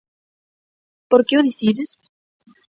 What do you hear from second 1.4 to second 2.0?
dicides?